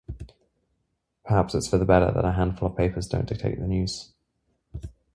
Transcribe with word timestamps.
Perhaps 1.23 1.53
it's 1.53 1.67
for 1.67 1.77
the 1.77 1.85
better 1.85 2.11
that 2.11 2.25
a 2.25 2.31
handful 2.31 2.67
of 2.71 2.75
papers 2.75 3.05
don't 3.05 3.27
dictate 3.29 3.59
the 3.59 3.67
news. 3.67 4.11